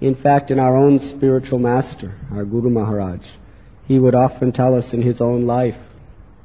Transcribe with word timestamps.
In 0.00 0.14
fact, 0.14 0.50
in 0.50 0.60
our 0.60 0.76
own 0.76 1.00
spiritual 1.00 1.58
master, 1.58 2.14
our 2.32 2.44
Guru 2.44 2.70
Maharaj, 2.70 3.20
he 3.86 3.98
would 3.98 4.14
often 4.14 4.52
tell 4.52 4.74
us 4.74 4.92
in 4.92 5.02
his 5.02 5.20
own 5.20 5.42
life, 5.42 5.76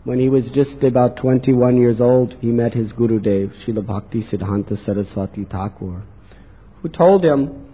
when 0.06 0.20
he 0.20 0.28
was 0.28 0.52
just 0.52 0.84
about 0.84 1.18
21 1.18 1.78
years 1.78 2.02
old, 2.02 2.34
he 2.42 2.48
met 2.48 2.74
his 2.74 2.92
Guru 2.92 3.20
Dev, 3.20 3.54
Srila 3.64 3.86
Bhakti 3.86 4.22
Siddhanta 4.22 4.76
Saraswati 4.76 5.46
Thakur, 5.46 6.02
who 6.82 6.90
told 6.90 7.24
him, 7.24 7.70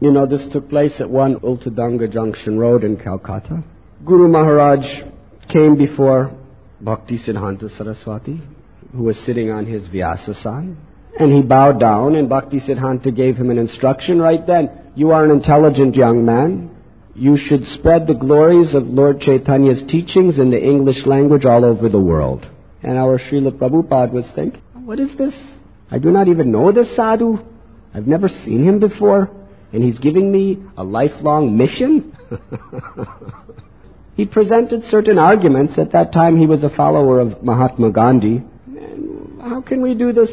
you 0.00 0.10
know, 0.10 0.26
this 0.26 0.46
took 0.52 0.68
place 0.68 1.00
at 1.00 1.08
1 1.08 1.40
Ultadanga 1.40 2.10
Junction 2.10 2.58
Road 2.58 2.84
in 2.84 2.96
Calcutta. 2.96 3.62
Guru 4.04 4.28
Maharaj 4.28 5.04
came 5.48 5.76
before 5.78 6.36
Bhakti 6.80 7.16
Siddhanta 7.16 7.70
Saraswati, 7.70 8.42
who 8.92 9.04
was 9.04 9.18
sitting 9.18 9.50
on 9.50 9.64
his 9.64 9.88
Vyasasan, 9.88 10.76
and 11.18 11.32
he 11.32 11.42
bowed 11.42 11.78
down, 11.78 12.16
and 12.16 12.28
Bhakti 12.28 12.58
Siddhanta 12.58 13.14
gave 13.14 13.36
him 13.36 13.50
an 13.50 13.58
instruction 13.58 14.20
right 14.20 14.44
then. 14.44 14.70
You 14.94 15.12
are 15.12 15.24
an 15.24 15.30
intelligent 15.30 15.94
young 15.94 16.24
man. 16.24 16.70
You 17.14 17.36
should 17.36 17.64
spread 17.66 18.06
the 18.06 18.14
glories 18.14 18.74
of 18.74 18.84
Lord 18.84 19.20
Chaitanya's 19.20 19.84
teachings 19.84 20.38
in 20.38 20.50
the 20.50 20.60
English 20.60 21.06
language 21.06 21.44
all 21.44 21.64
over 21.64 21.88
the 21.88 22.00
world. 22.00 22.50
And 22.82 22.98
our 22.98 23.18
Srila 23.18 23.52
Prabhupada 23.52 24.12
was 24.12 24.30
thinking, 24.32 24.60
what 24.84 24.98
is 24.98 25.16
this? 25.16 25.34
I 25.90 25.98
do 25.98 26.10
not 26.10 26.28
even 26.28 26.50
know 26.50 26.72
this 26.72 26.94
sadhu. 26.94 27.38
I've 27.94 28.06
never 28.06 28.28
seen 28.28 28.64
him 28.64 28.80
before. 28.80 29.30
And 29.72 29.82
he's 29.82 29.98
giving 29.98 30.30
me 30.30 30.62
a 30.76 30.84
lifelong 30.84 31.56
mission? 31.56 32.16
he 34.16 34.26
presented 34.26 34.82
certain 34.82 35.18
arguments. 35.18 35.78
At 35.78 35.92
that 35.92 36.12
time, 36.12 36.36
he 36.36 36.46
was 36.46 36.64
a 36.64 36.68
follower 36.68 37.20
of 37.20 37.42
Mahatma 37.42 37.90
Gandhi. 37.90 38.42
And 38.66 39.40
how 39.40 39.62
can 39.62 39.80
we 39.80 39.94
do 39.94 40.12
this? 40.12 40.30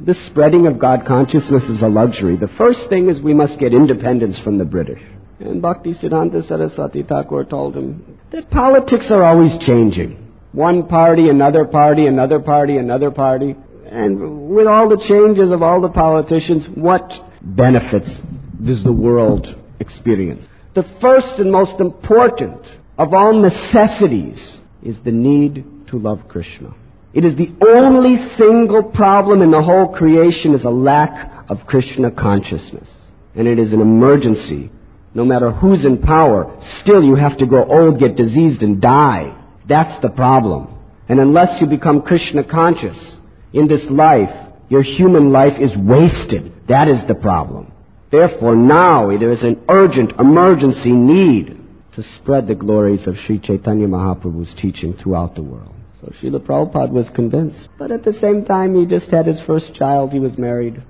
This 0.00 0.24
spreading 0.26 0.66
of 0.66 0.78
God 0.78 1.04
consciousness 1.06 1.64
is 1.64 1.82
a 1.82 1.88
luxury. 1.88 2.36
The 2.36 2.48
first 2.48 2.88
thing 2.88 3.08
is 3.08 3.20
we 3.20 3.34
must 3.34 3.58
get 3.58 3.74
independence 3.74 4.38
from 4.38 4.58
the 4.58 4.64
British. 4.64 5.00
And 5.40 5.60
Bhakti 5.60 5.92
Siddhanta 5.92 6.46
Saraswati 6.46 7.02
Thakur 7.02 7.44
told 7.44 7.76
him 7.76 8.18
that 8.30 8.50
politics 8.50 9.10
are 9.10 9.22
always 9.22 9.58
changing. 9.58 10.18
One 10.52 10.86
party, 10.86 11.28
another 11.28 11.64
party, 11.64 12.06
another 12.06 12.38
party, 12.38 12.76
another 12.76 13.10
party. 13.10 13.56
And 13.86 14.50
with 14.50 14.66
all 14.66 14.88
the 14.88 14.98
changes 14.98 15.50
of 15.50 15.62
all 15.62 15.80
the 15.80 15.88
politicians, 15.88 16.66
what 16.74 17.12
benefits 17.42 18.22
does 18.64 18.84
the 18.84 18.92
world 18.92 19.58
experience? 19.80 20.46
The 20.74 20.84
first 21.00 21.38
and 21.38 21.50
most 21.50 21.80
important 21.80 22.64
of 22.96 23.12
all 23.12 23.34
necessities 23.34 24.60
is 24.82 25.00
the 25.02 25.12
need 25.12 25.64
to 25.88 25.98
love 25.98 26.28
Krishna. 26.28 26.74
It 27.14 27.24
is 27.24 27.36
the 27.36 27.52
only 27.60 28.16
single 28.36 28.82
problem 28.82 29.42
in 29.42 29.50
the 29.50 29.62
whole 29.62 29.88
creation 29.88 30.54
is 30.54 30.64
a 30.64 30.70
lack 30.70 31.50
of 31.50 31.66
Krishna 31.66 32.10
consciousness. 32.10 32.88
And 33.34 33.46
it 33.46 33.58
is 33.58 33.72
an 33.72 33.80
emergency. 33.80 34.70
No 35.14 35.24
matter 35.24 35.50
who's 35.50 35.84
in 35.84 35.98
power, 35.98 36.56
still 36.80 37.02
you 37.02 37.14
have 37.16 37.36
to 37.38 37.46
grow 37.46 37.64
old, 37.64 37.98
get 37.98 38.16
diseased, 38.16 38.62
and 38.62 38.80
die. 38.80 39.38
That's 39.68 40.00
the 40.00 40.08
problem. 40.08 40.74
And 41.08 41.20
unless 41.20 41.60
you 41.60 41.66
become 41.66 42.02
Krishna 42.02 42.44
conscious 42.44 43.18
in 43.52 43.68
this 43.68 43.84
life, 43.90 44.34
your 44.70 44.82
human 44.82 45.32
life 45.32 45.60
is 45.60 45.76
wasted. 45.76 46.52
That 46.68 46.88
is 46.88 47.06
the 47.06 47.14
problem. 47.14 47.72
Therefore, 48.10 48.56
now 48.56 49.16
there 49.18 49.32
is 49.32 49.42
an 49.42 49.62
urgent 49.68 50.12
emergency 50.18 50.92
need 50.92 51.58
to 51.94 52.02
spread 52.02 52.46
the 52.46 52.54
glories 52.54 53.06
of 53.06 53.18
Sri 53.18 53.38
Chaitanya 53.38 53.86
Mahaprabhu's 53.86 54.54
teaching 54.54 54.94
throughout 54.94 55.34
the 55.34 55.42
world. 55.42 55.71
So 56.02 56.10
Srila 56.10 56.40
Prabhupada 56.40 56.90
was 56.90 57.08
convinced. 57.10 57.68
But 57.78 57.92
at 57.92 58.04
the 58.04 58.14
same 58.14 58.44
time, 58.44 58.74
he 58.74 58.86
just 58.86 59.08
had 59.10 59.26
his 59.26 59.40
first 59.40 59.74
child. 59.74 60.12
He 60.12 60.18
was 60.18 60.36
married. 60.36 60.82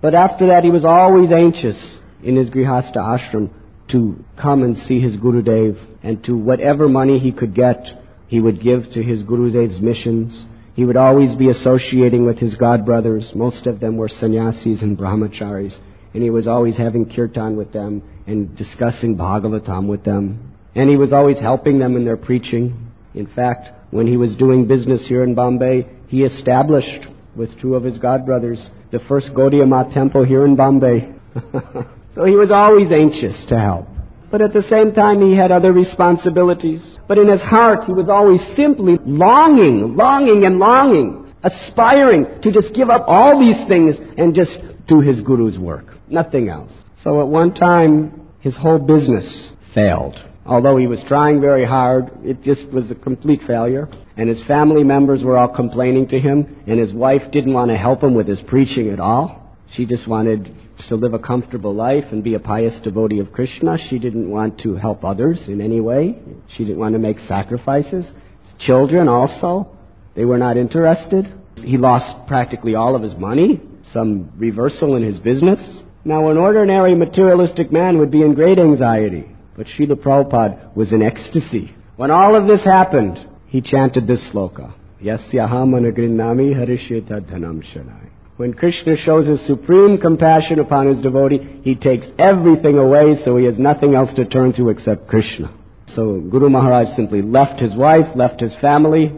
But 0.00 0.14
after 0.14 0.46
that, 0.46 0.64
he 0.64 0.70
was 0.70 0.84
always 0.84 1.32
anxious 1.32 2.00
in 2.22 2.36
his 2.36 2.50
Grihastha 2.50 2.96
ashram 2.96 3.50
to 3.88 4.24
come 4.40 4.62
and 4.62 4.76
see 4.76 5.00
his 5.00 5.16
Gurudev 5.16 5.76
and 6.02 6.22
to 6.24 6.36
whatever 6.36 6.88
money 6.88 7.18
he 7.18 7.32
could 7.32 7.54
get, 7.54 7.88
he 8.28 8.40
would 8.40 8.62
give 8.62 8.90
to 8.92 9.02
his 9.02 9.22
Gurudev's 9.24 9.80
missions. 9.80 10.46
He 10.74 10.84
would 10.84 10.96
always 10.96 11.34
be 11.34 11.48
associating 11.48 12.24
with 12.24 12.38
his 12.38 12.54
god 12.54 12.86
brothers. 12.86 13.32
Most 13.34 13.66
of 13.66 13.80
them 13.80 13.96
were 13.96 14.08
sannyasis 14.08 14.82
and 14.82 14.96
brahmacharis. 14.96 15.76
And 16.14 16.22
he 16.22 16.30
was 16.30 16.46
always 16.46 16.76
having 16.76 17.10
kirtan 17.10 17.56
with 17.56 17.72
them 17.72 18.02
and 18.26 18.56
discussing 18.56 19.16
Bhagavatam 19.16 19.88
with 19.88 20.04
them. 20.04 20.54
And 20.74 20.88
he 20.88 20.96
was 20.96 21.12
always 21.12 21.38
helping 21.38 21.78
them 21.80 21.96
in 21.96 22.04
their 22.04 22.16
preaching. 22.16 22.89
In 23.14 23.26
fact, 23.26 23.68
when 23.90 24.06
he 24.06 24.16
was 24.16 24.36
doing 24.36 24.66
business 24.66 25.06
here 25.06 25.24
in 25.24 25.34
Bombay, 25.34 25.86
he 26.06 26.22
established 26.22 27.08
with 27.34 27.58
two 27.60 27.74
of 27.74 27.84
his 27.84 27.98
godbrothers 27.98 28.68
the 28.90 28.98
first 28.98 29.32
Gaudiya 29.34 29.68
Math 29.68 29.92
temple 29.92 30.24
here 30.24 30.44
in 30.44 30.56
Bombay. 30.56 31.12
so 32.14 32.24
he 32.24 32.34
was 32.34 32.50
always 32.50 32.90
anxious 32.90 33.46
to 33.46 33.58
help. 33.58 33.86
But 34.30 34.42
at 34.42 34.52
the 34.52 34.62
same 34.62 34.92
time, 34.92 35.20
he 35.20 35.36
had 35.36 35.50
other 35.50 35.72
responsibilities. 35.72 36.96
But 37.08 37.18
in 37.18 37.28
his 37.28 37.42
heart, 37.42 37.84
he 37.84 37.92
was 37.92 38.08
always 38.08 38.40
simply 38.54 38.98
longing, 39.04 39.96
longing 39.96 40.44
and 40.44 40.58
longing, 40.58 41.34
aspiring 41.42 42.40
to 42.42 42.52
just 42.52 42.74
give 42.74 42.90
up 42.90 43.04
all 43.08 43.40
these 43.40 43.64
things 43.66 43.96
and 44.16 44.34
just 44.34 44.60
do 44.86 45.00
his 45.00 45.20
guru's 45.20 45.58
work. 45.58 45.96
Nothing 46.08 46.48
else. 46.48 46.72
So 47.02 47.20
at 47.20 47.28
one 47.28 47.54
time, 47.54 48.28
his 48.40 48.56
whole 48.56 48.78
business 48.78 49.52
failed. 49.74 50.24
Although 50.50 50.78
he 50.78 50.88
was 50.88 51.00
trying 51.04 51.40
very 51.40 51.64
hard, 51.64 52.10
it 52.24 52.42
just 52.42 52.72
was 52.72 52.90
a 52.90 52.96
complete 52.96 53.40
failure. 53.46 53.88
And 54.16 54.28
his 54.28 54.44
family 54.44 54.82
members 54.82 55.22
were 55.22 55.38
all 55.38 55.46
complaining 55.46 56.08
to 56.08 56.18
him, 56.18 56.64
and 56.66 56.76
his 56.76 56.92
wife 56.92 57.30
didn't 57.30 57.54
want 57.54 57.70
to 57.70 57.76
help 57.76 58.02
him 58.02 58.14
with 58.14 58.26
his 58.26 58.40
preaching 58.40 58.90
at 58.90 58.98
all. 58.98 59.56
She 59.70 59.86
just 59.86 60.08
wanted 60.08 60.52
to 60.88 60.96
live 60.96 61.14
a 61.14 61.20
comfortable 61.20 61.72
life 61.72 62.06
and 62.10 62.24
be 62.24 62.34
a 62.34 62.40
pious 62.40 62.80
devotee 62.80 63.20
of 63.20 63.30
Krishna. 63.30 63.78
She 63.78 64.00
didn't 64.00 64.28
want 64.28 64.58
to 64.62 64.74
help 64.74 65.04
others 65.04 65.46
in 65.46 65.60
any 65.60 65.80
way. 65.80 66.18
She 66.48 66.64
didn't 66.64 66.80
want 66.80 66.94
to 66.94 66.98
make 66.98 67.20
sacrifices. 67.20 68.10
Children 68.58 69.06
also, 69.06 69.68
they 70.16 70.24
were 70.24 70.38
not 70.38 70.56
interested. 70.56 71.32
He 71.58 71.78
lost 71.78 72.26
practically 72.26 72.74
all 72.74 72.96
of 72.96 73.02
his 73.02 73.14
money, 73.14 73.60
some 73.92 74.32
reversal 74.36 74.96
in 74.96 75.04
his 75.04 75.20
business. 75.20 75.62
Now, 76.04 76.28
an 76.28 76.38
ordinary 76.38 76.96
materialistic 76.96 77.70
man 77.70 77.98
would 77.98 78.10
be 78.10 78.22
in 78.22 78.34
great 78.34 78.58
anxiety. 78.58 79.28
But 79.60 79.66
Srila 79.66 79.96
Prabhupada 79.96 80.74
was 80.74 80.90
in 80.90 81.02
ecstasy. 81.02 81.74
When 81.96 82.10
all 82.10 82.34
of 82.34 82.46
this 82.46 82.64
happened, 82.64 83.18
he 83.46 83.60
chanted 83.60 84.06
this 84.06 84.32
sloka. 84.32 84.72
Yasyaham 85.02 85.74
harishyeta 85.74 87.20
dhanam 87.20 87.62
shanai. 87.62 88.08
When 88.38 88.54
Krishna 88.54 88.96
shows 88.96 89.26
his 89.26 89.46
supreme 89.46 89.98
compassion 89.98 90.60
upon 90.60 90.86
his 90.86 91.02
devotee, 91.02 91.60
he 91.62 91.74
takes 91.74 92.06
everything 92.18 92.78
away 92.78 93.16
so 93.16 93.36
he 93.36 93.44
has 93.44 93.58
nothing 93.58 93.94
else 93.94 94.14
to 94.14 94.24
turn 94.24 94.54
to 94.54 94.70
except 94.70 95.08
Krishna. 95.08 95.52
So 95.88 96.20
Guru 96.20 96.48
Maharaj 96.48 96.96
simply 96.96 97.20
left 97.20 97.60
his 97.60 97.76
wife, 97.76 98.16
left 98.16 98.40
his 98.40 98.56
family, 98.56 99.12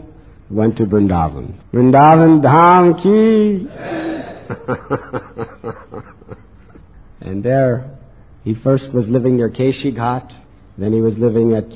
went 0.49 0.75
to 0.75 0.85
Vrindavan. 0.85 1.53
Vrindavan 1.71 2.41
Dham 2.43 3.01
ki! 3.01 3.69
and 7.21 7.41
there 7.41 7.93
he 8.43 8.53
first 8.53 8.93
was 8.93 9.07
living 9.07 9.37
near 9.37 9.49
Keshi 9.49 9.95
Ghat, 9.95 10.33
then 10.77 10.91
he 10.91 11.01
was 11.01 11.17
living 11.17 11.53
at 11.55 11.69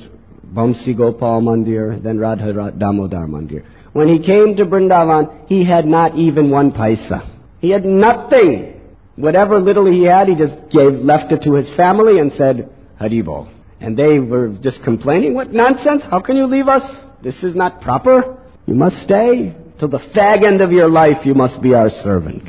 Bamsi 0.52 0.96
Gopal 0.96 1.40
Mandir, 1.40 2.02
then 2.02 2.18
Radha 2.18 2.72
Damodar 2.72 3.26
Mandir. 3.26 3.64
When 3.92 4.08
he 4.08 4.24
came 4.24 4.56
to 4.56 4.66
Vrindavan, 4.66 5.46
he 5.46 5.64
had 5.64 5.86
not 5.86 6.16
even 6.16 6.50
one 6.50 6.72
paisa. 6.72 7.28
He 7.60 7.70
had 7.70 7.84
nothing. 7.84 8.80
Whatever 9.16 9.58
little 9.58 9.90
he 9.90 10.04
had, 10.04 10.28
he 10.28 10.34
just 10.34 10.70
gave, 10.70 10.92
left 10.92 11.32
it 11.32 11.42
to 11.42 11.54
his 11.54 11.74
family 11.74 12.18
and 12.18 12.32
said, 12.32 12.70
Haribol. 13.00 13.50
And 13.80 13.96
they 13.96 14.18
were 14.18 14.48
just 14.60 14.82
complaining, 14.84 15.34
what 15.34 15.52
nonsense? 15.52 16.02
How 16.02 16.20
can 16.20 16.36
you 16.36 16.46
leave 16.46 16.68
us? 16.68 16.82
This 17.22 17.42
is 17.42 17.56
not 17.56 17.80
proper. 17.80 18.38
You 18.66 18.74
must 18.74 19.02
stay. 19.02 19.56
Till 19.78 19.88
the 19.88 19.98
fag 19.98 20.44
end 20.44 20.60
of 20.60 20.72
your 20.72 20.88
life, 20.88 21.24
you 21.24 21.34
must 21.34 21.62
be 21.62 21.72
our 21.74 21.88
servant. 21.88 22.42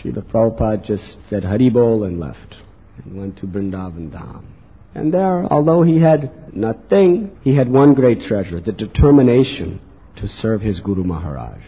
Srila 0.00 0.22
Prabhupada 0.24 0.84
just 0.84 1.18
said 1.28 1.42
Haribol 1.42 2.06
and 2.06 2.18
left 2.18 2.59
and 2.98 3.16
went 3.16 3.38
to 3.38 3.46
Vrindavan 3.46 4.10
Dham. 4.10 4.44
And 4.94 5.14
there, 5.14 5.44
although 5.44 5.82
he 5.82 6.00
had 6.00 6.54
nothing, 6.54 7.38
he 7.42 7.54
had 7.54 7.70
one 7.70 7.94
great 7.94 8.22
treasure, 8.22 8.60
the 8.60 8.72
determination 8.72 9.80
to 10.16 10.26
serve 10.26 10.60
his 10.60 10.80
Guru 10.80 11.04
Maharaj. 11.04 11.62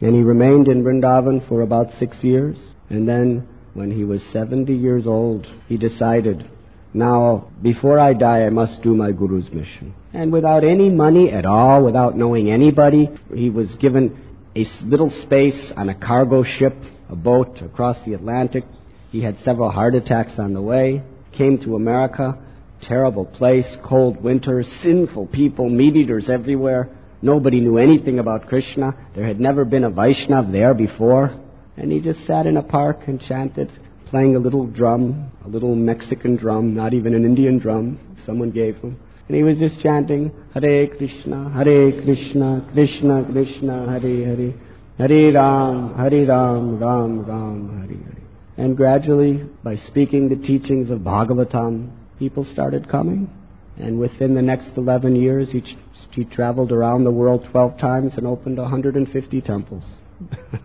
And 0.00 0.14
he 0.14 0.22
remained 0.22 0.68
in 0.68 0.84
Vrindavan 0.84 1.48
for 1.48 1.62
about 1.62 1.92
six 1.92 2.22
years. 2.22 2.58
And 2.90 3.08
then, 3.08 3.48
when 3.74 3.90
he 3.90 4.04
was 4.04 4.22
70 4.32 4.72
years 4.74 5.06
old, 5.06 5.46
he 5.66 5.76
decided, 5.76 6.48
now, 6.94 7.50
before 7.62 7.98
I 7.98 8.14
die, 8.14 8.44
I 8.44 8.50
must 8.50 8.82
do 8.82 8.94
my 8.94 9.12
Guru's 9.12 9.52
mission. 9.52 9.94
And 10.12 10.32
without 10.32 10.64
any 10.64 10.88
money 10.88 11.30
at 11.30 11.44
all, 11.44 11.84
without 11.84 12.16
knowing 12.16 12.50
anybody, 12.50 13.10
he 13.34 13.50
was 13.50 13.74
given 13.74 14.18
a 14.56 14.64
little 14.84 15.10
space 15.10 15.72
on 15.76 15.88
a 15.88 15.98
cargo 15.98 16.42
ship, 16.42 16.74
a 17.08 17.16
boat 17.16 17.60
across 17.60 18.02
the 18.04 18.14
Atlantic. 18.14 18.64
He 19.10 19.22
had 19.22 19.38
several 19.38 19.70
heart 19.70 19.94
attacks 19.94 20.38
on 20.38 20.52
the 20.52 20.62
way, 20.62 21.02
came 21.32 21.58
to 21.58 21.76
America, 21.76 22.38
terrible 22.82 23.24
place, 23.24 23.76
cold 23.82 24.22
winter, 24.22 24.62
sinful 24.62 25.26
people, 25.28 25.68
meat 25.68 25.96
eaters 25.96 26.28
everywhere. 26.28 26.88
Nobody 27.22 27.60
knew 27.60 27.78
anything 27.78 28.18
about 28.18 28.46
Krishna. 28.46 28.94
There 29.14 29.26
had 29.26 29.40
never 29.40 29.64
been 29.64 29.84
a 29.84 29.90
Vaishnav 29.90 30.52
there 30.52 30.74
before. 30.74 31.34
And 31.76 31.90
he 31.90 32.00
just 32.00 32.26
sat 32.26 32.46
in 32.46 32.56
a 32.56 32.62
park 32.62 32.98
and 33.06 33.20
chanted 33.20 33.70
playing 34.06 34.36
a 34.36 34.38
little 34.38 34.66
drum, 34.66 35.30
a 35.44 35.48
little 35.48 35.74
Mexican 35.74 36.36
drum, 36.36 36.74
not 36.74 36.94
even 36.94 37.14
an 37.14 37.24
Indian 37.24 37.58
drum, 37.58 37.98
someone 38.24 38.50
gave 38.50 38.76
him. 38.76 38.98
And 39.28 39.36
he 39.36 39.42
was 39.42 39.58
just 39.58 39.80
chanting, 39.82 40.32
Hare 40.54 40.86
Krishna, 40.86 41.50
Hare 41.50 41.92
Krishna, 42.02 42.66
Krishna 42.72 43.24
Krishna, 43.30 43.86
Hare 43.90 44.00
Hare, 44.00 44.54
Hare 44.96 45.32
Ram, 45.32 45.94
Hare 45.94 46.26
Ram, 46.26 46.78
Ram 46.78 47.24
Ram, 47.26 47.80
Hare 47.80 47.98
Hare. 47.98 48.27
And 48.58 48.76
gradually, 48.76 49.44
by 49.62 49.76
speaking 49.76 50.28
the 50.28 50.36
teachings 50.36 50.90
of 50.90 50.98
Bhagavatam, 50.98 51.90
people 52.18 52.44
started 52.44 52.88
coming. 52.88 53.30
And 53.76 54.00
within 54.00 54.34
the 54.34 54.42
next 54.42 54.76
11 54.76 55.14
years, 55.14 55.52
he, 55.52 55.62
he 56.10 56.24
traveled 56.24 56.72
around 56.72 57.04
the 57.04 57.12
world 57.12 57.46
12 57.52 57.78
times 57.78 58.16
and 58.16 58.26
opened 58.26 58.58
150 58.58 59.40
temples. 59.42 59.84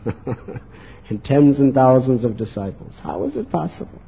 and 1.10 1.24
tens 1.24 1.60
and 1.60 1.76
thousands 1.76 2.24
of 2.24 2.36
disciples. 2.36 2.96
How 3.04 3.26
is 3.26 3.38
it 3.38 3.52
possible? 3.52 4.02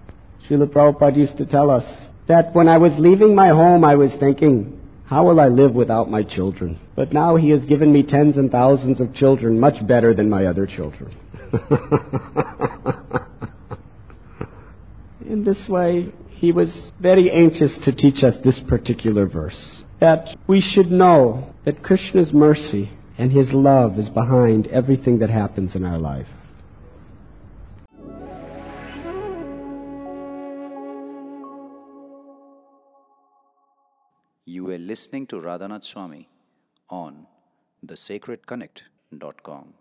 Srila 0.49 0.65
Prabhupada 0.65 1.15
used 1.15 1.37
to 1.37 1.45
tell 1.45 1.69
us 1.69 1.85
that 2.27 2.55
when 2.55 2.67
I 2.67 2.79
was 2.79 2.97
leaving 2.97 3.35
my 3.35 3.49
home, 3.49 3.85
I 3.85 3.97
was 3.97 4.15
thinking, 4.15 4.81
how 5.05 5.27
will 5.27 5.39
I 5.39 5.49
live 5.49 5.75
without 5.75 6.09
my 6.09 6.23
children? 6.23 6.79
But 6.95 7.13
now 7.13 7.35
he 7.35 7.51
has 7.51 7.63
given 7.65 7.93
me 7.93 8.01
tens 8.01 8.37
and 8.37 8.51
thousands 8.51 8.99
of 8.99 9.13
children, 9.13 9.59
much 9.59 9.85
better 9.85 10.15
than 10.15 10.27
my 10.27 10.47
other 10.47 10.65
children. 10.65 11.15
In 15.27 15.43
this 15.43 15.67
way, 15.67 16.13
he 16.29 16.51
was 16.51 16.91
very 16.99 17.31
anxious 17.31 17.77
to 17.79 17.91
teach 17.91 18.23
us 18.23 18.37
this 18.43 18.59
particular 18.59 19.25
verse. 19.25 19.81
That 19.99 20.37
we 20.45 20.61
should 20.61 20.91
know 20.91 21.53
that 21.63 21.81
Krishna's 21.81 22.31
mercy 22.31 22.91
and 23.17 23.31
his 23.31 23.51
love 23.51 23.97
is 23.97 24.07
behind 24.07 24.67
everything 24.67 25.19
that 25.19 25.31
happens 25.31 25.75
in 25.75 25.83
our 25.83 25.97
life. 25.97 26.27
You 34.45 34.65
were 34.65 34.77
listening 34.77 35.25
to 35.27 35.37
Radhanath 35.37 35.85
Swami 35.85 36.29
on 36.87 37.25
thesacredconnect.com. 37.83 39.73